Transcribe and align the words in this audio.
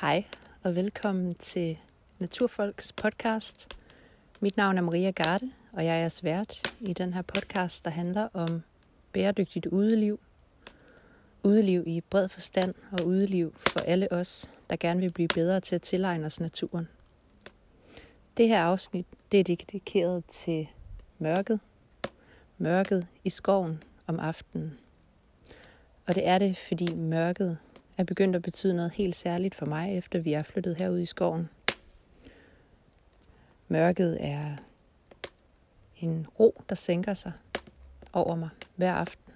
Hej 0.00 0.24
og 0.62 0.76
velkommen 0.76 1.34
til 1.34 1.78
Naturfolks 2.18 2.92
podcast. 2.92 3.76
Mit 4.40 4.56
navn 4.56 4.78
er 4.78 4.82
Maria 4.82 5.10
Garde, 5.10 5.50
og 5.72 5.84
jeg 5.84 5.94
er 5.94 5.98
jeres 5.98 6.24
vært 6.24 6.76
i 6.80 6.92
den 6.92 7.14
her 7.14 7.22
podcast, 7.22 7.84
der 7.84 7.90
handler 7.90 8.28
om 8.32 8.62
bæredygtigt 9.12 9.66
udeliv. 9.66 10.20
Udeliv 11.42 11.84
i 11.86 12.00
bred 12.00 12.28
forstand 12.28 12.74
og 12.92 13.06
udeliv 13.06 13.54
for 13.56 13.80
alle 13.80 14.12
os, 14.12 14.50
der 14.70 14.76
gerne 14.76 15.00
vil 15.00 15.10
blive 15.10 15.28
bedre 15.28 15.60
til 15.60 15.74
at 15.74 15.82
tilegne 15.82 16.26
os 16.26 16.40
naturen. 16.40 16.88
Det 18.36 18.48
her 18.48 18.62
afsnit 18.62 19.06
det 19.32 19.40
er 19.40 19.44
dedikeret 19.44 20.24
til 20.24 20.68
mørket. 21.18 21.60
Mørket 22.58 23.06
i 23.24 23.30
skoven 23.30 23.82
om 24.06 24.20
aftenen. 24.20 24.78
Og 26.06 26.14
det 26.14 26.26
er 26.26 26.38
det, 26.38 26.56
fordi 26.56 26.94
mørket 26.94 27.58
er 28.00 28.04
begyndt 28.04 28.36
at 28.36 28.42
betyde 28.42 28.74
noget 28.74 28.92
helt 28.92 29.16
særligt 29.16 29.54
for 29.54 29.66
mig, 29.66 29.96
efter 29.96 30.18
vi 30.18 30.32
er 30.32 30.42
flyttet 30.42 30.76
herud 30.76 31.00
i 31.00 31.06
skoven. 31.06 31.48
Mørket 33.68 34.18
er 34.20 34.56
en 35.96 36.26
ro, 36.38 36.62
der 36.68 36.74
sænker 36.74 37.14
sig 37.14 37.32
over 38.12 38.34
mig 38.34 38.48
hver 38.76 38.94
aften. 38.94 39.32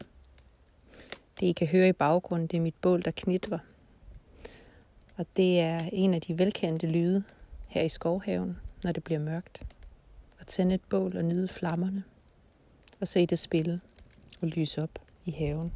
Det 1.41 1.47
I 1.47 1.53
kan 1.53 1.67
høre 1.67 1.89
i 1.89 1.93
baggrunden, 1.93 2.47
det 2.47 2.57
er 2.57 2.61
mit 2.61 2.75
bål, 2.81 3.03
der 3.03 3.11
knitrer. 3.11 3.59
Og 5.17 5.27
det 5.37 5.61
er 5.61 5.79
en 5.93 6.15
af 6.15 6.21
de 6.21 6.39
velkendte 6.39 6.87
lyde 6.87 7.25
her 7.69 7.83
i 7.83 7.89
skovhaven, 7.89 8.59
når 8.85 8.93
det 8.93 9.05
bliver 9.05 9.21
mørkt. 9.21 9.63
At 10.41 10.47
tænde 10.47 10.75
et 10.75 10.85
bål 10.89 11.17
og 11.17 11.25
nyde 11.25 11.49
flammerne. 11.49 12.05
Og 13.01 13.09
se 13.09 13.27
det 13.27 13.39
spille 13.39 13.81
og 14.41 14.49
lyse 14.49 14.83
op 14.83 14.99
i 15.25 15.31
haven. 15.31 15.73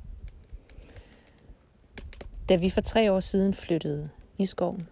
Da 2.48 2.57
vi 2.57 2.70
for 2.70 2.80
tre 2.80 3.12
år 3.12 3.20
siden 3.20 3.55
flyttede 3.55 4.09
i 4.38 4.47
skoven, 4.47 4.88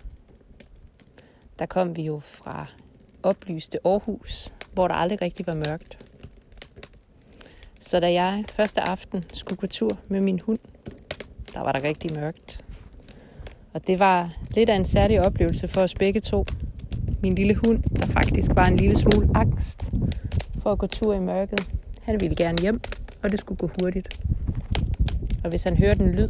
der 1.59 1.67
kom 1.67 1.97
vi 1.97 2.03
jo 2.03 2.19
fra 2.19 2.67
oplyste 3.23 3.79
Aarhus, 3.85 4.53
hvor 4.73 4.89
der 4.89 4.95
aldrig 4.95 5.23
rigtig 5.23 5.47
var 5.47 5.55
mørkt. 5.55 5.99
Så 7.81 8.01
da 8.01 8.13
jeg 8.13 8.45
første 8.51 8.81
aften 8.81 9.25
skulle 9.35 9.59
gå 9.59 9.67
tur 9.67 9.99
med 10.09 10.21
min 10.21 10.41
hund, 10.41 10.59
der 11.55 11.61
var 11.61 11.73
der 11.73 11.83
rigtig 11.83 12.11
mørkt. 12.21 12.65
Og 13.73 13.87
det 13.87 13.99
var 13.99 14.33
lidt 14.51 14.71
af 14.71 14.77
en 14.77 14.85
særlig 14.85 15.27
oplevelse 15.27 15.69
for 15.69 15.81
os 15.81 15.95
begge 15.95 16.21
to. 16.21 16.45
Min 17.23 17.35
lille 17.35 17.55
hund, 17.55 17.83
der 17.83 18.07
faktisk 18.07 18.51
var 18.55 18.67
en 18.67 18.77
lille 18.77 18.97
smule 18.97 19.29
angst 19.35 19.93
for 20.63 20.73
at 20.73 20.79
gå 20.79 20.87
tur 20.87 21.15
i 21.15 21.21
mørket. 21.21 21.67
Han 22.03 22.21
ville 22.21 22.37
gerne 22.37 22.59
hjem, 22.61 22.81
og 23.23 23.31
det 23.31 23.41
skulle 23.41 23.59
gå 23.59 23.71
hurtigt. 23.81 24.21
Og 25.45 25.51
hvis 25.51 25.65
han 25.65 25.77
hørte 25.77 26.05
en 26.05 26.13
lyd, 26.13 26.29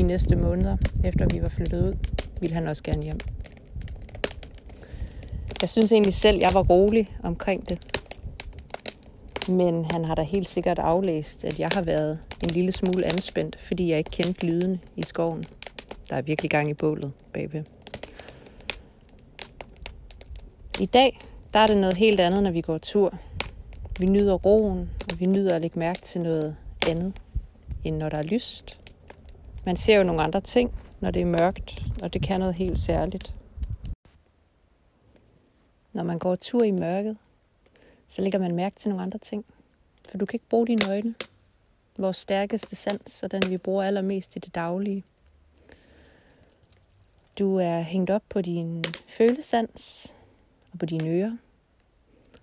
de 0.00 0.06
næste 0.06 0.36
måneder, 0.36 0.76
efter 1.04 1.26
vi 1.32 1.42
var 1.42 1.48
flyttet 1.48 1.82
ud, 1.82 1.94
ville 2.40 2.54
han 2.54 2.68
også 2.68 2.82
gerne 2.82 3.02
hjem. 3.02 3.18
Jeg 5.60 5.68
synes 5.68 5.92
egentlig 5.92 6.14
selv, 6.14 6.38
jeg 6.38 6.50
var 6.52 6.62
rolig 6.62 7.16
omkring 7.22 7.68
det. 7.68 7.78
Men 9.48 9.84
han 9.84 10.04
har 10.04 10.14
da 10.14 10.22
helt 10.22 10.48
sikkert 10.48 10.78
aflæst, 10.78 11.44
at 11.44 11.60
jeg 11.60 11.68
har 11.72 11.82
været 11.82 12.18
en 12.44 12.50
lille 12.50 12.72
smule 12.72 13.12
anspændt, 13.12 13.60
fordi 13.60 13.90
jeg 13.90 13.98
ikke 13.98 14.10
kendte 14.10 14.46
lyden 14.46 14.80
i 14.96 15.02
skoven. 15.02 15.44
Der 16.10 16.16
er 16.16 16.22
virkelig 16.22 16.50
gang 16.50 16.70
i 16.70 16.74
bålet 16.74 17.12
bagved. 17.32 17.64
I 20.80 20.86
dag, 20.86 21.18
der 21.54 21.60
er 21.60 21.66
det 21.66 21.76
noget 21.76 21.96
helt 21.96 22.20
andet, 22.20 22.42
når 22.42 22.50
vi 22.50 22.60
går 22.60 22.78
tur. 22.78 23.14
Vi 23.98 24.06
nyder 24.06 24.34
roen, 24.34 24.90
og 25.12 25.20
vi 25.20 25.26
nyder 25.26 25.54
at 25.54 25.60
lægge 25.60 25.78
mærke 25.78 26.00
til 26.00 26.20
noget 26.20 26.56
andet, 26.88 27.12
end 27.84 27.96
når 27.96 28.08
der 28.08 28.18
er 28.18 28.22
lyst 28.22 28.80
man 29.70 29.76
ser 29.76 29.96
jo 29.96 30.02
nogle 30.02 30.22
andre 30.22 30.40
ting, 30.40 30.74
når 31.00 31.10
det 31.10 31.22
er 31.22 31.26
mørkt, 31.26 31.82
og 32.02 32.12
det 32.12 32.22
kan 32.22 32.40
noget 32.40 32.54
helt 32.54 32.78
særligt. 32.78 33.34
Når 35.92 36.02
man 36.02 36.18
går 36.18 36.36
tur 36.36 36.62
i 36.62 36.70
mørket, 36.70 37.16
så 38.08 38.22
lægger 38.22 38.38
man 38.38 38.54
mærke 38.54 38.76
til 38.76 38.88
nogle 38.88 39.02
andre 39.02 39.18
ting. 39.18 39.44
For 40.08 40.18
du 40.18 40.26
kan 40.26 40.34
ikke 40.34 40.48
bruge 40.48 40.66
dine 40.66 40.88
øjne. 40.88 41.14
Vores 41.98 42.16
stærkeste 42.16 42.76
sans 42.76 43.22
er 43.22 43.28
den, 43.28 43.42
vi 43.50 43.56
bruger 43.56 43.84
allermest 43.84 44.36
i 44.36 44.38
det 44.38 44.54
daglige. 44.54 45.04
Du 47.38 47.56
er 47.56 47.80
hængt 47.80 48.10
op 48.10 48.22
på 48.28 48.40
din 48.40 48.84
følesans 49.06 50.14
og 50.72 50.78
på 50.78 50.86
dine 50.86 51.08
ører, 51.10 51.36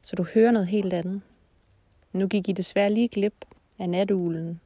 så 0.02 0.16
du 0.16 0.24
hører 0.24 0.52
noget 0.52 0.68
helt 0.68 0.94
andet. 0.94 1.22
Nu 2.14 2.28
gik 2.28 2.50
I 2.50 2.52
desværre 2.52 2.90
lige 2.90 3.08
glip 3.08 3.46
af 3.80 3.90
natulen 3.90 4.62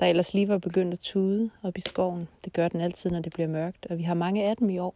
der 0.00 0.06
ellers 0.06 0.34
lige 0.34 0.48
var 0.48 0.58
begyndt 0.58 0.94
at 0.94 1.00
tude 1.00 1.50
op 1.62 1.78
i 1.78 1.80
skoven. 1.80 2.28
Det 2.44 2.52
gør 2.52 2.68
den 2.68 2.80
altid, 2.80 3.10
når 3.10 3.20
det 3.20 3.32
bliver 3.32 3.48
mørkt, 3.48 3.86
og 3.90 3.98
vi 3.98 4.02
har 4.02 4.14
mange 4.14 4.44
af 4.44 4.56
dem 4.56 4.70
i 4.70 4.78
år. 4.78 4.94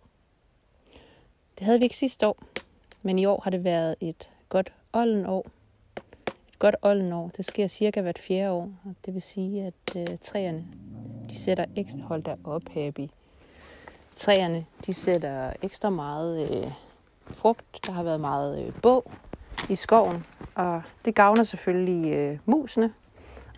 Det 1.59 1.65
havde 1.65 1.79
vi 1.79 1.85
ikke 1.85 1.97
sidste 1.97 2.27
år, 2.27 2.37
men 3.03 3.19
i 3.19 3.27
år 3.27 3.41
har 3.45 3.51
det 3.51 3.65
været 3.65 3.97
et 4.01 4.31
godt 4.49 4.73
oldenår. 4.93 5.47
Et 6.49 6.59
godt 6.59 6.77
oldenår, 6.83 7.31
det 7.37 7.45
sker 7.45 7.67
cirka 7.67 8.01
hvert 8.01 8.19
fjerde 8.19 8.51
år, 8.51 8.71
og 8.85 8.95
det 9.07 9.15
vil 9.15 9.23
sige, 9.23 9.67
at 9.67 9.97
øh, 9.97 10.19
træerne, 10.23 10.65
de 11.31 11.39
sætter 11.39 11.65
ekstra, 11.77 12.01
hold 12.01 12.23
der 12.23 12.37
op, 12.45 12.69
happy. 12.69 13.09
Træerne, 14.17 14.67
de 14.87 14.93
sætter 14.93 15.53
ekstra 15.63 15.91
meget 15.91 16.51
øh, 16.51 16.73
frugt. 17.27 17.87
Der 17.87 17.93
har 17.93 18.03
været 18.03 18.21
meget 18.21 18.67
øh, 18.67 18.73
bog 18.83 19.13
i 19.71 19.75
skoven, 19.75 20.27
og 20.55 20.83
det 21.05 21.15
gavner 21.15 21.43
selvfølgelig 21.43 22.15
øh, 22.15 22.39
musene, 22.47 22.93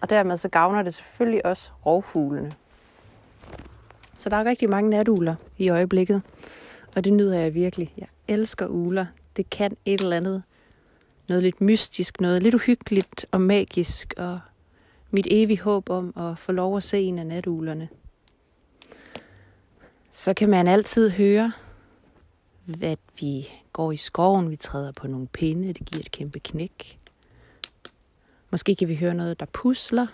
og 0.02 0.10
dermed 0.10 0.36
så 0.36 0.48
gavner 0.48 0.82
det 0.82 0.94
selvfølgelig 0.94 1.46
også 1.46 1.70
rovfuglene. 1.86 2.52
Så 4.16 4.28
der 4.28 4.36
er 4.36 4.44
rigtig 4.44 4.70
mange 4.70 4.90
natugler 4.90 5.34
i 5.58 5.68
øjeblikket, 5.68 6.22
og 6.96 7.04
det 7.04 7.12
nyder 7.12 7.38
jeg 7.38 7.54
virkelig. 7.54 7.94
Jeg 7.98 8.06
elsker 8.28 8.66
ugler. 8.66 9.06
Det 9.36 9.50
kan 9.50 9.76
et 9.84 10.00
eller 10.00 10.16
andet. 10.16 10.42
Noget 11.28 11.42
lidt 11.42 11.60
mystisk, 11.60 12.20
noget 12.20 12.42
lidt 12.42 12.54
uhyggeligt 12.54 13.26
og 13.30 13.40
magisk, 13.40 14.14
og 14.16 14.40
mit 15.10 15.26
evige 15.30 15.60
håb 15.60 15.90
om 15.90 16.12
at 16.16 16.38
få 16.38 16.52
lov 16.52 16.76
at 16.76 16.82
se 16.82 17.00
en 17.00 17.18
af 17.18 17.26
natuglerne. 17.26 17.88
Så 20.10 20.34
kan 20.34 20.48
man 20.48 20.68
altid 20.68 21.10
høre, 21.10 21.52
at 22.82 22.98
vi 23.20 23.48
går 23.72 23.92
i 23.92 23.96
skoven, 23.96 24.50
vi 24.50 24.56
træder 24.56 24.92
på 24.92 25.06
nogle 25.06 25.26
pinde, 25.26 25.68
det 25.68 25.86
giver 25.86 26.00
et 26.00 26.10
kæmpe 26.10 26.38
knæk. 26.38 27.01
Måske 28.52 28.74
kan 28.74 28.88
vi 28.88 28.94
høre 28.94 29.14
noget, 29.14 29.40
der 29.40 29.46
pusler. 29.46 30.06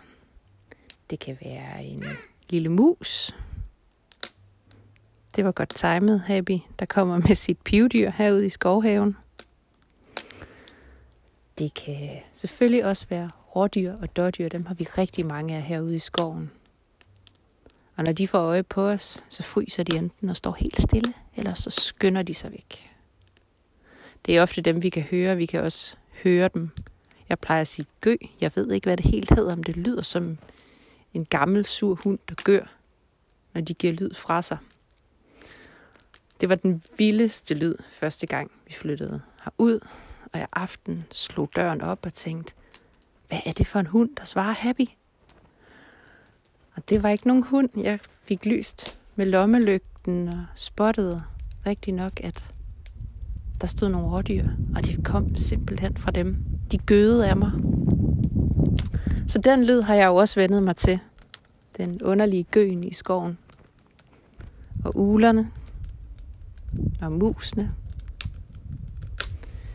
Det 1.10 1.18
kan 1.18 1.38
være 1.44 1.84
en 1.84 2.04
lille 2.50 2.68
mus. 2.68 3.34
Det 5.36 5.44
var 5.44 5.52
godt 5.52 5.74
timet, 5.74 6.20
Happy, 6.20 6.58
der 6.78 6.86
kommer 6.86 7.18
med 7.28 7.34
sit 7.34 7.58
pivdyr 7.64 8.10
herude 8.10 8.46
i 8.46 8.48
skovhaven. 8.48 9.16
Det 11.58 11.74
kan 11.74 12.10
selvfølgelig 12.32 12.84
også 12.84 13.06
være 13.10 13.30
rådyr 13.56 13.92
og 13.92 14.16
dårdyr. 14.16 14.48
Dem 14.48 14.66
har 14.66 14.74
vi 14.74 14.84
rigtig 14.84 15.26
mange 15.26 15.56
af 15.56 15.62
herude 15.62 15.94
i 15.94 15.98
skoven. 15.98 16.50
Og 17.96 18.04
når 18.04 18.12
de 18.12 18.28
får 18.28 18.38
øje 18.38 18.62
på 18.62 18.88
os, 18.88 19.24
så 19.28 19.42
fryser 19.42 19.82
de 19.82 19.96
enten 19.96 20.28
og 20.28 20.36
står 20.36 20.56
helt 20.60 20.82
stille, 20.82 21.14
eller 21.36 21.54
så 21.54 21.70
skynder 21.70 22.22
de 22.22 22.34
sig 22.34 22.50
væk. 22.50 22.90
Det 24.26 24.36
er 24.36 24.42
ofte 24.42 24.60
dem, 24.60 24.82
vi 24.82 24.88
kan 24.88 25.02
høre. 25.02 25.36
Vi 25.36 25.46
kan 25.46 25.60
også 25.60 25.96
høre 26.22 26.50
dem 26.54 26.70
jeg 27.28 27.38
plejer 27.38 27.60
at 27.60 27.68
sige 27.68 27.86
gø. 28.00 28.16
Jeg 28.40 28.52
ved 28.54 28.72
ikke, 28.72 28.84
hvad 28.84 28.96
det 28.96 29.06
helt 29.06 29.34
hedder, 29.34 29.52
om 29.52 29.62
det 29.62 29.76
lyder 29.76 30.02
som 30.02 30.38
en 31.14 31.24
gammel 31.24 31.66
sur 31.66 31.94
hund, 31.94 32.18
der 32.28 32.34
gør, 32.44 32.74
når 33.54 33.60
de 33.60 33.74
giver 33.74 33.92
lyd 33.92 34.14
fra 34.14 34.42
sig. 34.42 34.58
Det 36.40 36.48
var 36.48 36.54
den 36.54 36.82
vildeste 36.98 37.54
lyd 37.54 37.74
første 37.90 38.26
gang, 38.26 38.50
vi 38.66 38.72
flyttede 38.72 39.22
herud, 39.44 39.80
og 40.32 40.38
jeg 40.38 40.48
aften 40.52 41.04
slog 41.10 41.50
døren 41.56 41.80
op 41.80 42.06
og 42.06 42.14
tænkte, 42.14 42.52
hvad 43.28 43.40
er 43.46 43.52
det 43.52 43.66
for 43.66 43.78
en 43.78 43.86
hund, 43.86 44.16
der 44.16 44.24
svarer 44.24 44.52
happy? 44.52 44.86
Og 46.74 46.88
det 46.88 47.02
var 47.02 47.08
ikke 47.08 47.26
nogen 47.26 47.42
hund. 47.42 47.68
Jeg 47.76 47.98
fik 48.22 48.46
lyst 48.46 48.98
med 49.16 49.26
lommelygten 49.26 50.28
og 50.28 50.46
spottede 50.54 51.22
rigtig 51.66 51.94
nok, 51.94 52.20
at 52.20 52.54
der 53.60 53.66
stod 53.66 53.88
nogle 53.88 54.08
rådyr, 54.08 54.48
og 54.76 54.84
de 54.84 55.02
kom 55.02 55.36
simpelthen 55.36 55.96
fra 55.96 56.10
dem. 56.10 56.57
De 56.72 56.78
gøede 56.78 57.28
af 57.28 57.36
mig. 57.36 57.52
Så 59.26 59.38
den 59.38 59.64
lyd 59.64 59.80
har 59.80 59.94
jeg 59.94 60.06
jo 60.06 60.14
også 60.14 60.40
vendet 60.40 60.62
mig 60.62 60.76
til. 60.76 60.98
Den 61.76 62.02
underlige 62.02 62.46
gøen 62.50 62.84
i 62.84 62.92
skoven. 62.92 63.38
Og 64.84 64.92
ulerne. 64.94 65.50
Og 67.00 67.12
musene. 67.12 67.70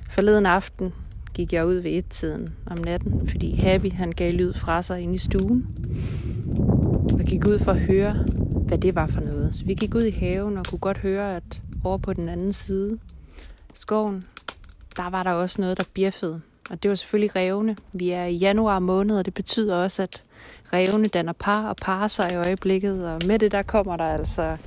Forleden 0.10 0.46
aften 0.46 0.94
gik 1.34 1.54
jeg 1.54 1.66
ud 1.66 1.76
ved 1.76 1.92
et-tiden 1.92 2.50
om 2.66 2.78
natten, 2.78 3.28
fordi 3.30 3.56
Happy 3.56 3.92
han 3.92 4.12
gav 4.12 4.32
lyd 4.32 4.54
fra 4.54 4.82
sig 4.82 5.02
ind 5.02 5.16
i 5.16 5.18
stuen. 5.18 5.68
Og 7.14 7.20
gik 7.20 7.48
ud 7.48 7.60
for 7.60 7.72
at 7.72 7.80
høre, 7.80 8.26
hvad 8.68 8.78
det 8.78 8.96
var 8.96 9.08
for 9.08 9.22
noget. 9.22 9.56
Så 9.56 9.66
vi 9.66 9.74
gik 9.74 9.96
ud 9.96 10.04
i 10.04 10.12
haven 10.12 10.58
og 10.58 10.66
kunne 10.66 10.80
godt 10.80 10.98
høre, 10.98 11.36
at 11.36 11.62
over 11.84 11.98
på 11.98 12.14
den 12.14 12.30
anden 12.30 12.54
side, 12.54 13.00
skoven, 13.74 14.26
der 14.98 15.10
var 15.10 15.24
der 15.24 15.32
også 15.32 15.62
noget, 15.62 15.78
der 15.78 15.84
bjeffede. 15.94 16.42
Og 16.70 16.84
det 16.84 16.90
var 16.90 16.96
selvfølgelig 16.96 17.36
revne. 17.36 17.76
Vi 17.94 18.10
er 18.10 18.26
i 18.26 18.36
januar 18.36 18.80
måned, 18.80 19.18
og 19.18 19.26
det 19.26 19.34
betyder 19.34 19.76
også, 19.76 20.04
at 20.04 20.24
revne 20.74 21.08
danner 21.08 21.34
par 21.34 21.70
og 21.70 21.76
parer 21.76 22.08
sig 22.08 22.32
i 22.32 22.36
øjeblikket. 22.36 23.10
Og 23.10 23.22
med 23.28 23.40
det 23.40 23.52
der 23.52 23.62
kommer 23.62 23.98
der 23.98 24.06
altså 24.06 24.58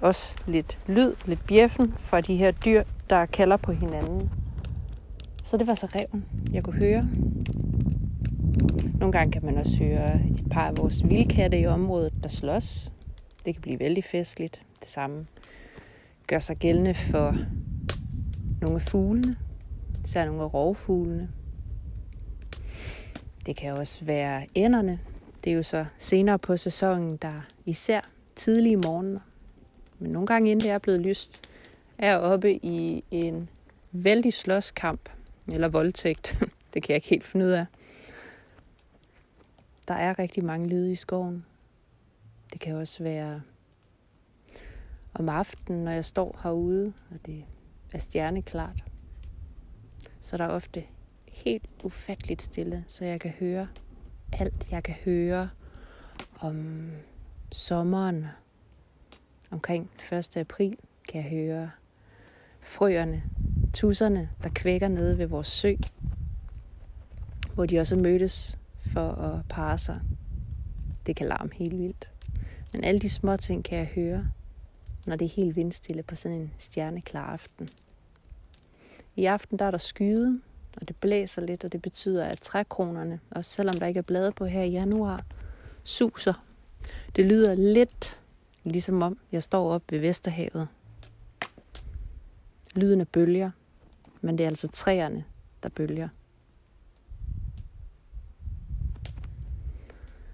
også 0.00 0.34
lidt 0.46 0.78
lyd, 0.86 1.14
lidt 1.24 1.46
bjeffen 1.46 1.94
fra 1.98 2.20
de 2.20 2.36
her 2.36 2.50
dyr, 2.50 2.82
der 3.10 3.26
kalder 3.26 3.56
på 3.56 3.72
hinanden. 3.72 4.30
Så 5.44 5.56
det 5.56 5.66
var 5.66 5.74
så 5.74 5.86
reven, 5.86 6.24
jeg 6.52 6.64
kunne 6.64 6.80
høre. 6.80 7.08
Nogle 8.94 9.12
gange 9.12 9.32
kan 9.32 9.44
man 9.44 9.58
også 9.58 9.78
høre 9.78 10.14
et 10.14 10.44
par 10.50 10.66
af 10.66 10.76
vores 10.78 11.04
vildkatte 11.04 11.60
i 11.60 11.66
området, 11.66 12.12
der 12.22 12.28
slås. 12.28 12.92
Det 13.44 13.54
kan 13.54 13.62
blive 13.62 13.80
vældig 13.80 14.04
festligt. 14.04 14.60
Det 14.80 14.88
samme 14.88 15.26
gør 16.26 16.38
sig 16.38 16.56
gældende 16.56 16.94
for 16.94 17.36
nogle 18.60 18.76
af 18.76 18.82
fuglene, 18.82 19.36
især 20.08 20.24
nogle 20.24 20.42
af 20.42 20.54
rovfuglene. 20.54 21.28
Det 23.46 23.56
kan 23.56 23.72
også 23.72 24.04
være 24.04 24.46
ænderne. 24.54 25.00
Det 25.44 25.52
er 25.52 25.56
jo 25.56 25.62
så 25.62 25.86
senere 25.98 26.38
på 26.38 26.56
sæsonen, 26.56 27.16
der 27.16 27.46
især 27.66 28.00
tidlige 28.36 28.76
morgener, 28.76 29.20
men 29.98 30.12
nogle 30.12 30.26
gange 30.26 30.50
inden 30.50 30.64
det 30.64 30.70
er 30.70 30.78
blevet 30.78 31.00
lyst, 31.00 31.50
er 31.98 32.16
oppe 32.16 32.54
i 32.54 33.04
en 33.10 33.48
vældig 33.92 34.34
slåskamp, 34.34 35.08
eller 35.48 35.68
voldtægt. 35.68 36.38
det 36.74 36.82
kan 36.82 36.88
jeg 36.88 36.96
ikke 36.96 37.08
helt 37.08 37.26
finde 37.26 37.46
ud 37.46 37.50
af. 37.50 37.66
Der 39.88 39.94
er 39.94 40.18
rigtig 40.18 40.44
mange 40.44 40.68
lyde 40.68 40.92
i 40.92 40.96
skoven. 40.96 41.44
Det 42.52 42.60
kan 42.60 42.76
også 42.76 43.02
være 43.02 43.42
om 45.14 45.28
aftenen, 45.28 45.84
når 45.84 45.92
jeg 45.92 46.04
står 46.04 46.40
herude, 46.42 46.92
og 47.10 47.16
det 47.26 47.44
er 47.92 47.98
stjerneklart. 47.98 48.87
Så 50.28 50.36
der 50.36 50.44
er 50.44 50.48
ofte 50.48 50.84
helt 51.26 51.68
ufatteligt 51.84 52.42
stille, 52.42 52.84
så 52.88 53.04
jeg 53.04 53.20
kan 53.20 53.30
høre 53.30 53.68
alt. 54.32 54.66
Jeg 54.70 54.82
kan 54.82 54.94
høre 55.04 55.48
om 56.40 56.90
sommeren. 57.52 58.26
Omkring 59.50 59.90
1. 60.12 60.36
april 60.36 60.76
kan 61.08 61.22
jeg 61.22 61.30
høre 61.30 61.70
frøerne, 62.60 63.22
tusserne, 63.74 64.30
der 64.42 64.50
kvækker 64.54 64.88
nede 64.88 65.18
ved 65.18 65.26
vores 65.26 65.46
sø, 65.46 65.74
hvor 67.54 67.66
de 67.66 67.78
også 67.78 67.96
mødtes 67.96 68.58
for 68.76 69.10
at 69.10 69.44
parre 69.48 69.78
sig. 69.78 70.00
Det 71.06 71.16
kan 71.16 71.26
larme 71.26 71.50
helt 71.54 71.78
vildt. 71.78 72.10
Men 72.72 72.84
alle 72.84 73.00
de 73.00 73.10
små 73.10 73.36
ting 73.36 73.64
kan 73.64 73.78
jeg 73.78 73.86
høre, 73.86 74.26
når 75.06 75.16
det 75.16 75.24
er 75.24 75.34
helt 75.36 75.56
vindstille 75.56 76.02
på 76.02 76.14
sådan 76.14 76.38
en 76.38 76.52
stjerneklar 76.58 77.32
aften. 77.32 77.68
I 79.18 79.24
aften 79.24 79.58
der 79.58 79.64
er 79.64 79.70
der 79.70 79.78
skyde, 79.78 80.40
og 80.80 80.88
det 80.88 80.96
blæser 80.96 81.42
lidt, 81.42 81.64
og 81.64 81.72
det 81.72 81.82
betyder, 81.82 82.24
at 82.24 82.40
trækronerne, 82.40 83.20
også 83.30 83.50
selvom 83.50 83.74
der 83.74 83.86
ikke 83.86 83.98
er 83.98 84.02
blade 84.02 84.32
på 84.32 84.44
her 84.44 84.62
i 84.62 84.70
januar, 84.70 85.24
suser. 85.84 86.44
Det 87.16 87.24
lyder 87.24 87.54
lidt 87.54 88.20
ligesom 88.64 89.02
om 89.02 89.18
jeg 89.32 89.42
står 89.42 89.72
op 89.72 89.82
ved 89.90 89.98
Vesterhavet. 89.98 90.68
Lyden 92.74 93.00
af 93.00 93.08
bølger, 93.08 93.50
men 94.20 94.38
det 94.38 94.44
er 94.44 94.48
altså 94.48 94.68
træerne, 94.68 95.24
der 95.62 95.68
bølger. 95.68 96.08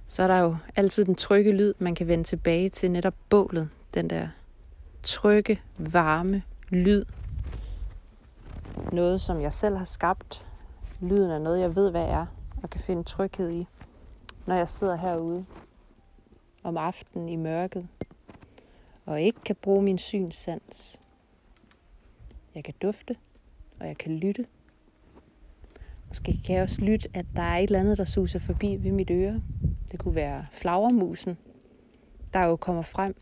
Så 0.08 0.22
er 0.22 0.26
der 0.26 0.38
jo 0.38 0.56
altid 0.76 1.04
den 1.04 1.14
trygge 1.14 1.52
lyd, 1.52 1.74
man 1.78 1.94
kan 1.94 2.06
vende 2.06 2.24
tilbage 2.24 2.68
til 2.68 2.90
netop 2.90 3.14
bålet. 3.28 3.68
Den 3.94 4.10
der 4.10 4.28
trygge, 5.02 5.60
varme 5.78 6.42
lyd. 6.68 7.04
Noget, 8.94 9.20
som 9.20 9.40
jeg 9.40 9.52
selv 9.52 9.76
har 9.76 9.84
skabt. 9.84 10.46
Lyden 11.00 11.30
er 11.30 11.38
noget, 11.38 11.60
jeg 11.60 11.76
ved, 11.76 11.90
hvad 11.90 12.08
er, 12.08 12.26
og 12.62 12.70
kan 12.70 12.80
finde 12.80 13.02
tryghed 13.02 13.50
i, 13.50 13.66
når 14.46 14.54
jeg 14.54 14.68
sidder 14.68 14.96
herude 14.96 15.44
om 16.62 16.76
aftenen 16.76 17.28
i 17.28 17.36
mørket, 17.36 17.88
og 19.06 19.22
ikke 19.22 19.40
kan 19.40 19.56
bruge 19.56 19.82
min 19.82 19.98
synssans. 19.98 21.00
Jeg 22.54 22.64
kan 22.64 22.74
dufte, 22.82 23.16
og 23.80 23.86
jeg 23.86 23.98
kan 23.98 24.12
lytte. 24.12 24.46
Måske 26.08 26.40
kan 26.44 26.54
jeg 26.54 26.62
også 26.62 26.84
lytte, 26.84 27.08
at 27.14 27.26
der 27.36 27.42
er 27.42 27.56
et 27.56 27.62
eller 27.62 27.80
andet, 27.80 27.98
der 27.98 28.04
suser 28.04 28.38
forbi 28.38 28.76
ved 28.80 28.92
mit 28.92 29.10
øre. 29.10 29.40
Det 29.90 30.00
kunne 30.00 30.14
være 30.14 30.46
flagermusen, 30.52 31.38
der 32.32 32.40
jo 32.40 32.56
kommer 32.56 32.82
frem, 32.82 33.16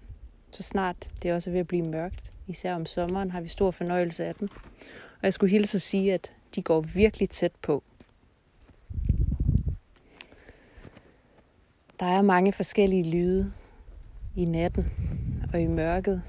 så 0.51 0.63
snart 0.63 1.11
det 1.23 1.33
også 1.33 1.51
er 1.51 1.53
ved 1.53 1.61
at 1.61 1.69
blive 1.69 1.87
mørkt. 1.87 2.33
Især 2.47 2.75
om 2.75 2.87
sommeren 2.87 3.31
har 3.31 3.41
vi 3.41 3.49
stor 3.49 3.71
fornøjelse 3.71 4.25
af 4.25 4.35
dem. 4.35 4.49
Og 5.23 5.27
jeg 5.27 5.35
skulle 5.35 5.51
hilse 5.51 5.77
at 5.77 5.83
sige, 5.83 6.15
at 6.15 6.33
de 6.55 6.63
går 6.63 6.81
virkelig 6.81 7.31
tæt 7.31 7.53
på. 7.63 7.83
Der 12.01 12.07
er 12.07 12.23
mange 12.23 12.53
forskellige 12.53 13.11
lyde 13.11 13.53
i 14.37 14.45
natten 14.45 14.93
og 15.53 15.61
i 15.61 15.67
mørket. 15.67 16.23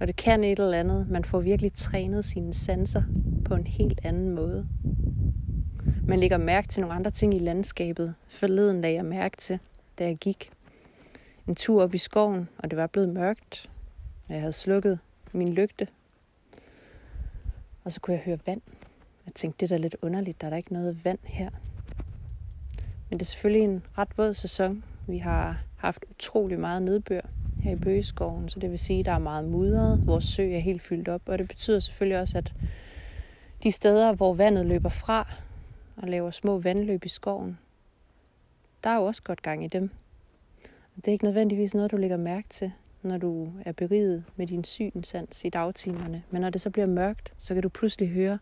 Og 0.00 0.06
det 0.06 0.16
kan 0.16 0.44
et 0.44 0.58
eller 0.58 0.78
andet. 0.78 1.08
Man 1.08 1.24
får 1.24 1.40
virkelig 1.40 1.72
trænet 1.72 2.24
sine 2.24 2.54
sanser 2.54 3.02
på 3.44 3.54
en 3.54 3.66
helt 3.66 4.00
anden 4.02 4.30
måde. 4.30 4.68
Man 6.08 6.18
lægger 6.18 6.38
mærke 6.38 6.68
til 6.68 6.80
nogle 6.80 6.96
andre 6.96 7.10
ting 7.10 7.34
i 7.34 7.38
landskabet. 7.38 8.14
Forleden 8.28 8.80
lagde 8.80 8.96
jeg 8.96 9.04
mærke 9.04 9.36
til, 9.36 9.58
da 9.98 10.04
jeg 10.04 10.16
gik 10.16 10.50
en 11.48 11.54
tur 11.54 11.82
op 11.82 11.94
i 11.94 11.98
skoven, 11.98 12.48
og 12.58 12.70
det 12.70 12.78
var 12.78 12.86
blevet 12.86 13.08
mørkt. 13.08 13.70
Jeg 14.28 14.40
havde 14.40 14.52
slukket 14.52 14.98
min 15.32 15.52
lygte. 15.52 15.88
Og 17.86 17.92
så 17.92 18.00
kunne 18.00 18.14
jeg 18.14 18.22
høre 18.24 18.38
vand. 18.46 18.60
Jeg 19.26 19.34
tænkte, 19.34 19.60
det 19.60 19.72
er 19.72 19.76
da 19.76 19.82
lidt 19.82 19.96
underligt, 20.02 20.40
der 20.40 20.46
er 20.46 20.50
der 20.50 20.56
ikke 20.56 20.72
noget 20.72 21.04
vand 21.04 21.18
her. 21.22 21.50
Men 23.10 23.18
det 23.18 23.20
er 23.20 23.24
selvfølgelig 23.24 23.62
en 23.62 23.82
ret 23.98 24.18
våd 24.18 24.34
sæson. 24.34 24.84
Vi 25.06 25.18
har 25.18 25.62
haft 25.76 26.04
utrolig 26.10 26.60
meget 26.60 26.82
nedbør 26.82 27.20
her 27.62 27.72
i 27.72 27.76
Bøgeskoven, 27.76 28.48
så 28.48 28.60
det 28.60 28.70
vil 28.70 28.78
sige, 28.78 29.00
at 29.00 29.06
der 29.06 29.12
er 29.12 29.18
meget 29.18 29.44
mudret. 29.44 30.06
Vores 30.06 30.24
sø 30.24 30.52
er 30.52 30.58
helt 30.58 30.82
fyldt 30.82 31.08
op, 31.08 31.20
og 31.26 31.38
det 31.38 31.48
betyder 31.48 31.80
selvfølgelig 31.80 32.20
også, 32.20 32.38
at 32.38 32.54
de 33.62 33.72
steder, 33.72 34.12
hvor 34.12 34.34
vandet 34.34 34.66
løber 34.66 34.88
fra 34.88 35.34
og 35.96 36.08
laver 36.08 36.30
små 36.30 36.58
vandløb 36.58 37.04
i 37.04 37.08
skoven, 37.08 37.58
der 38.84 38.90
er 38.90 38.96
jo 38.96 39.04
også 39.04 39.22
godt 39.22 39.42
gang 39.42 39.64
i 39.64 39.68
dem. 39.68 39.90
Det 40.96 41.08
er 41.08 41.12
ikke 41.12 41.24
nødvendigvis 41.24 41.74
noget, 41.74 41.90
du 41.90 41.96
lægger 41.96 42.16
mærke 42.16 42.48
til, 42.48 42.72
når 43.06 43.18
du 43.18 43.52
er 43.64 43.72
beriget 43.72 44.24
med 44.36 44.46
din 44.46 44.64
synsans 44.64 45.44
i 45.44 45.48
dagtimerne. 45.48 46.22
Men 46.30 46.40
når 46.40 46.50
det 46.50 46.60
så 46.60 46.70
bliver 46.70 46.86
mørkt, 46.86 47.34
så 47.38 47.54
kan 47.54 47.62
du 47.62 47.68
pludselig 47.68 48.08
høre, 48.08 48.38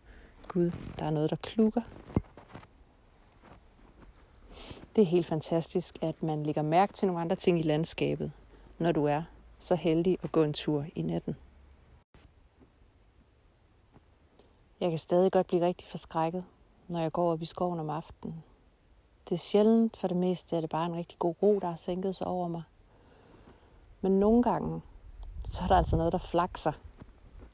Gud, 0.47 0.71
der 0.99 1.05
er 1.05 1.09
noget, 1.09 1.29
der 1.29 1.35
klukker. 1.35 1.81
Det 4.95 5.01
er 5.01 5.05
helt 5.05 5.25
fantastisk, 5.25 5.97
at 6.01 6.23
man 6.23 6.43
lægger 6.43 6.61
mærke 6.61 6.93
til 6.93 7.07
nogle 7.07 7.21
andre 7.21 7.35
ting 7.35 7.59
i 7.59 7.61
landskabet, 7.61 8.31
når 8.79 8.91
du 8.91 9.05
er 9.05 9.23
så 9.59 9.75
heldig 9.75 10.17
at 10.23 10.31
gå 10.31 10.43
en 10.43 10.53
tur 10.53 10.85
i 10.95 11.01
natten. 11.01 11.35
Jeg 14.79 14.89
kan 14.89 14.99
stadig 14.99 15.31
godt 15.31 15.47
blive 15.47 15.65
rigtig 15.65 15.87
forskrækket, 15.87 16.43
når 16.87 16.99
jeg 16.99 17.11
går 17.11 17.31
op 17.31 17.41
i 17.41 17.45
skoven 17.45 17.79
om 17.79 17.89
aftenen. 17.89 18.43
Det 19.29 19.35
er 19.35 19.39
sjældent, 19.39 19.97
for 19.97 20.07
det 20.07 20.17
meste 20.17 20.55
er 20.55 20.61
det 20.61 20.69
bare 20.69 20.85
en 20.85 20.95
rigtig 20.95 21.19
god 21.19 21.35
ro, 21.43 21.59
der 21.59 21.67
har 21.67 21.75
sænket 21.75 22.15
sig 22.15 22.27
over 22.27 22.47
mig. 22.47 22.63
Men 24.05 24.19
nogle 24.19 24.43
gange, 24.43 24.81
så 25.45 25.63
er 25.63 25.67
der 25.67 25.75
altså 25.75 25.95
noget, 25.95 26.11
der 26.11 26.17
flakser 26.17 26.71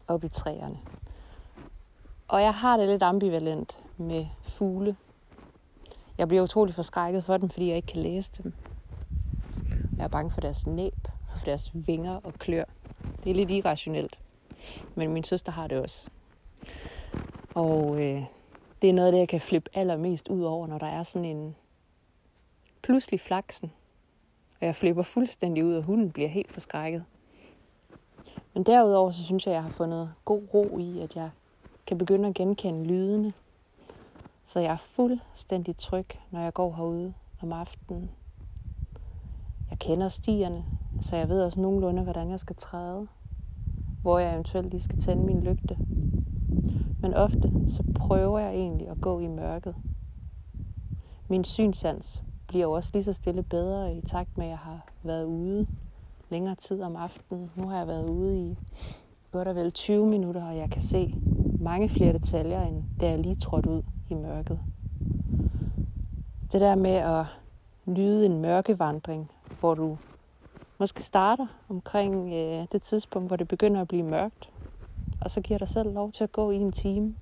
op 0.08 0.24
i 0.24 0.28
træerne. 0.28 0.80
Og 2.28 2.42
jeg 2.42 2.54
har 2.54 2.78
det 2.78 2.88
lidt 2.88 3.04
ambivalent 3.04 3.78
med 3.98 4.26
fugle. 4.42 4.96
Jeg 6.18 6.28
bliver 6.28 6.44
utrolig 6.44 6.76
forskrækket 6.76 7.26
for 7.26 7.38
dem, 7.38 7.50
fordi 7.50 7.68
jeg 7.68 7.76
ikke 7.76 7.88
kan 7.88 8.02
læse 8.02 8.44
dem. 8.44 8.54
Jeg 9.98 10.04
er 10.04 10.08
bange 10.08 10.32
for 10.32 10.42
deres 10.42 10.68
næb, 10.68 11.08
for 11.38 11.46
deres 11.46 11.72
vinger 11.74 12.20
og 12.24 12.34
klør. 12.34 12.66
Det 13.24 13.30
er 13.30 13.36
lidt 13.36 13.52
irrationelt. 13.52 14.20
Men 14.96 15.14
min 15.14 15.24
søster 15.24 15.52
har 15.52 15.68
det 15.68 15.80
også. 15.80 16.10
Og 17.56 18.02
øh, 18.02 18.24
det 18.82 18.90
er 18.90 18.94
noget 18.94 19.08
af 19.08 19.12
det, 19.12 19.20
jeg 19.20 19.30
kan 19.30 19.42
flippe 19.42 19.70
allermest 19.74 20.28
ud 20.28 20.44
over, 20.44 20.68
når 20.68 20.78
der 20.78 20.88
er 20.88 21.04
sådan 21.04 21.26
en 21.26 21.56
pludselig 22.82 23.20
flaksen. 23.20 23.72
Og 24.62 24.68
jeg 24.68 24.76
flipper 24.76 25.04
fuldstændig 25.04 25.66
ud, 25.66 25.76
og 25.76 25.84
hunden 25.84 26.12
bliver 26.12 26.30
helt 26.30 26.52
forskrækket. 26.52 27.04
Men 28.54 28.64
derudover, 28.64 29.12
så 29.12 29.24
synes 29.24 29.46
jeg, 29.46 29.54
jeg 29.54 29.64
har 29.64 29.70
fundet 29.70 30.14
god 30.26 30.42
ro 30.54 30.78
i, 30.78 31.00
at 31.00 31.16
jeg 31.16 31.30
kan 31.88 31.98
begynde 31.98 32.30
at 32.30 32.36
genkende 32.36 32.84
lydene. 32.84 33.34
Så 34.44 34.60
jeg 34.60 34.72
er 34.72 34.78
fuldstændig 34.78 35.76
tryg, 35.76 36.06
når 36.32 36.40
jeg 36.40 36.54
går 36.54 36.76
herude 36.76 37.14
om 37.42 37.54
aftenen. 37.54 38.12
Jeg 39.70 39.80
kender 39.80 40.10
stierne, 40.10 40.66
så 41.02 41.16
jeg 41.16 41.30
ved 41.30 41.42
også 41.42 41.60
nogenlunde, 41.60 42.04
hvordan 42.04 42.30
jeg 42.30 42.40
skal 42.40 42.56
træde. 42.56 43.08
Hvor 44.02 44.20
jeg 44.20 44.34
eventuelt 44.34 44.70
lige 44.70 44.82
skal 44.82 45.00
tænde 45.00 45.26
min 45.26 45.42
lygte. 45.42 45.78
Men 47.02 47.14
ofte 47.14 47.52
så 47.68 47.84
prøver 47.96 48.40
jeg 48.40 48.54
egentlig 48.54 48.88
at 48.88 49.02
gå 49.02 49.20
i 49.20 49.28
mørket. 49.28 49.76
Min 51.28 51.44
synsans 51.44 52.24
bliver 52.52 52.66
jo 52.66 52.72
også 52.72 52.90
lige 52.94 53.04
så 53.04 53.14
stille 53.14 53.44
bedre 53.44 53.96
i 53.96 54.02
takt 54.02 54.38
med, 54.38 54.46
at 54.46 54.50
jeg 54.50 54.58
har 54.58 54.86
været 55.04 55.26
ude 55.26 55.68
længere 56.30 56.56
tid 56.56 56.82
om 56.82 56.96
aftenen. 56.96 57.52
Nu 57.56 57.68
har 57.68 57.78
jeg 57.78 57.88
været 57.88 58.10
ude 58.10 58.40
i 58.40 58.58
godt 59.32 59.48
og 59.48 59.56
vel 59.56 59.72
20 59.72 60.08
minutter, 60.08 60.46
og 60.46 60.58
jeg 60.58 60.70
kan 60.70 60.82
se 60.82 61.16
mange 61.60 61.90
flere 61.90 62.14
detaljer, 62.14 62.62
end 62.68 62.84
da 63.00 63.10
jeg 63.10 63.20
lige 63.20 63.36
trådte 63.36 63.70
ud 63.70 63.84
i 64.10 64.14
mørket. 64.14 64.60
Det 66.52 66.62
der 66.62 66.76
med 66.76 66.96
at 66.96 67.26
nyde 67.86 68.26
en 68.26 68.42
mørkevandring, 68.42 69.32
hvor 69.60 69.74
du 69.74 69.98
måske 70.78 71.04
starter 71.04 71.48
omkring 71.70 72.34
øh, 72.34 72.68
det 72.72 72.82
tidspunkt, 72.82 73.30
hvor 73.30 73.36
det 73.36 73.48
begynder 73.48 73.82
at 73.82 73.88
blive 73.88 74.04
mørkt, 74.04 74.50
og 75.22 75.32
så 75.32 75.42
giver 75.42 75.60
dig 75.60 75.70
selv 75.70 75.94
lov 75.94 76.12
til 76.12 76.24
at 76.24 76.32
gå 76.32 76.52
i 76.52 76.56
en 76.56 76.72
time 76.72 77.16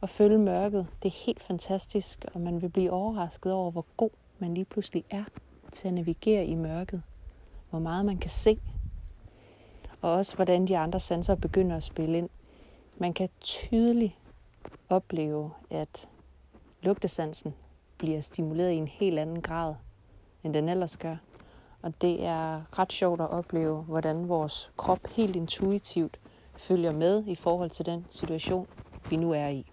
og 0.00 0.08
følge 0.08 0.38
mørket. 0.38 0.86
Det 1.02 1.08
er 1.08 1.24
helt 1.26 1.42
fantastisk, 1.42 2.24
og 2.34 2.40
man 2.40 2.62
vil 2.62 2.68
blive 2.68 2.90
overrasket 2.90 3.52
over, 3.52 3.70
hvor 3.70 3.84
god 3.96 4.10
man 4.38 4.54
lige 4.54 4.64
pludselig 4.64 5.04
er 5.10 5.24
til 5.72 5.88
at 5.88 5.94
navigere 5.94 6.46
i 6.46 6.54
mørket. 6.54 7.02
Hvor 7.70 7.78
meget 7.78 8.06
man 8.06 8.18
kan 8.18 8.30
se, 8.30 8.58
og 10.00 10.12
også 10.12 10.36
hvordan 10.36 10.66
de 10.66 10.78
andre 10.78 11.00
sanser 11.00 11.34
begynder 11.34 11.76
at 11.76 11.82
spille 11.82 12.18
ind. 12.18 12.28
Man 12.96 13.12
kan 13.12 13.28
tydeligt 13.40 14.18
opleve, 14.88 15.50
at 15.70 16.08
lugtesansen 16.82 17.54
bliver 17.98 18.20
stimuleret 18.20 18.70
i 18.70 18.76
en 18.76 18.88
helt 18.88 19.18
anden 19.18 19.42
grad, 19.42 19.74
end 20.44 20.54
den 20.54 20.68
ellers 20.68 20.96
gør. 20.96 21.16
Og 21.82 22.02
det 22.02 22.24
er 22.24 22.78
ret 22.78 22.92
sjovt 22.92 23.20
at 23.20 23.30
opleve, 23.30 23.82
hvordan 23.82 24.28
vores 24.28 24.72
krop 24.76 25.06
helt 25.06 25.36
intuitivt 25.36 26.18
følger 26.56 26.92
med 26.92 27.24
i 27.26 27.34
forhold 27.34 27.70
til 27.70 27.86
den 27.86 28.06
situation, 28.10 28.66
vi 29.10 29.16
nu 29.16 29.32
er 29.32 29.48
i. 29.48 29.66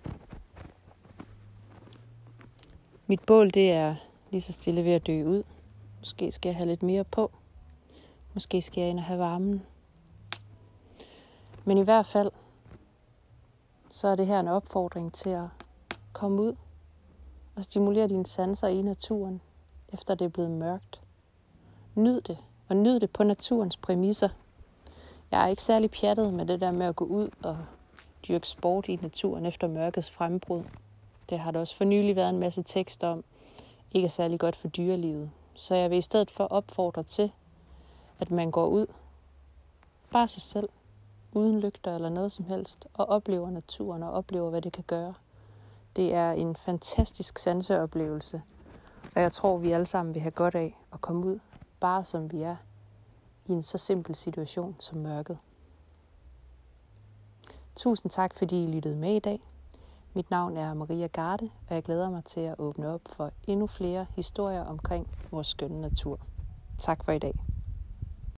Mit 3.07 3.21
bål 3.21 3.49
det 3.49 3.71
er 3.71 3.95
lige 4.31 4.41
så 4.41 4.53
stille 4.53 4.83
ved 4.83 4.91
at 4.91 5.07
dø 5.07 5.23
ud. 5.23 5.43
Måske 5.99 6.31
skal 6.31 6.49
jeg 6.49 6.55
have 6.55 6.67
lidt 6.67 6.83
mere 6.83 7.03
på. 7.03 7.31
Måske 8.33 8.61
skal 8.61 8.81
jeg 8.81 8.89
ind 8.89 8.99
og 8.99 9.05
have 9.05 9.19
varmen. 9.19 9.65
Men 11.65 11.77
i 11.77 11.81
hvert 11.81 12.05
fald, 12.05 12.31
så 13.89 14.07
er 14.07 14.15
det 14.15 14.27
her 14.27 14.39
en 14.39 14.47
opfordring 14.47 15.13
til 15.13 15.29
at 15.29 15.47
komme 16.13 16.41
ud 16.41 16.55
og 17.55 17.63
stimulere 17.63 18.07
dine 18.07 18.25
sanser 18.25 18.67
i 18.67 18.81
naturen, 18.81 19.41
efter 19.93 20.15
det 20.15 20.25
er 20.25 20.29
blevet 20.29 20.51
mørkt. 20.51 21.01
Nyd 21.95 22.21
det, 22.21 22.37
og 22.67 22.75
nyd 22.75 22.99
det 22.99 23.09
på 23.09 23.23
naturens 23.23 23.77
præmisser. 23.77 24.29
Jeg 25.31 25.43
er 25.43 25.47
ikke 25.47 25.63
særlig 25.63 25.91
pjattet 25.91 26.33
med 26.33 26.45
det 26.45 26.61
der 26.61 26.71
med 26.71 26.85
at 26.85 26.95
gå 26.95 27.05
ud 27.05 27.29
og 27.43 27.57
dyrke 28.27 28.47
sport 28.47 28.87
i 28.87 28.95
naturen 28.95 29.45
efter 29.45 29.67
mørkets 29.67 30.11
frembrud. 30.11 30.63
Det 31.29 31.39
har 31.39 31.51
der 31.51 31.59
også 31.59 31.75
for 31.75 31.83
nylig 31.83 32.15
været 32.15 32.29
en 32.29 32.39
masse 32.39 32.63
tekst 32.63 33.03
om. 33.03 33.23
Ikke 33.91 34.05
er 34.05 34.09
særlig 34.09 34.39
godt 34.39 34.55
for 34.55 34.67
dyrelivet. 34.67 35.31
Så 35.53 35.75
jeg 35.75 35.89
vil 35.89 35.97
i 35.97 36.01
stedet 36.01 36.31
for 36.31 36.43
opfordre 36.43 37.03
til, 37.03 37.31
at 38.19 38.31
man 38.31 38.51
går 38.51 38.67
ud, 38.67 38.87
bare 40.11 40.27
sig 40.27 40.41
selv, 40.41 40.69
uden 41.33 41.59
lygter 41.59 41.95
eller 41.95 42.09
noget 42.09 42.31
som 42.31 42.45
helst, 42.45 42.87
og 42.93 43.09
oplever 43.09 43.49
naturen 43.49 44.03
og 44.03 44.11
oplever, 44.11 44.49
hvad 44.49 44.61
det 44.61 44.73
kan 44.73 44.83
gøre. 44.87 45.13
Det 45.95 46.13
er 46.13 46.31
en 46.31 46.55
fantastisk 46.55 47.39
sanseoplevelse, 47.39 48.41
og 49.15 49.21
jeg 49.21 49.31
tror, 49.31 49.57
vi 49.57 49.71
alle 49.71 49.85
sammen 49.85 50.13
vil 50.13 50.21
have 50.21 50.31
godt 50.31 50.55
af 50.55 50.77
at 50.93 51.01
komme 51.01 51.25
ud, 51.25 51.39
bare 51.79 52.05
som 52.05 52.31
vi 52.31 52.41
er, 52.41 52.55
i 53.47 53.51
en 53.51 53.61
så 53.61 53.77
simpel 53.77 54.15
situation 54.15 54.75
som 54.79 54.97
mørket. 54.97 55.37
Tusind 57.75 58.11
tak, 58.11 58.33
fordi 58.33 58.63
I 58.63 58.67
lyttede 58.67 58.95
med 58.95 59.15
i 59.15 59.19
dag. 59.19 59.41
Mit 60.15 60.29
navn 60.29 60.57
er 60.57 60.73
Maria 60.73 61.07
Garde, 61.07 61.49
og 61.67 61.75
jeg 61.75 61.83
glæder 61.83 62.09
mig 62.09 62.23
til 62.23 62.39
at 62.39 62.55
åbne 62.59 62.87
op 62.87 63.01
for 63.07 63.31
endnu 63.47 63.67
flere 63.67 64.05
historier 64.15 64.63
omkring 64.63 65.07
vores 65.31 65.47
skønne 65.47 65.81
natur. 65.81 66.19
Tak 66.79 67.03
for 67.03 67.11
i 67.11 67.19
dag. 67.19 67.33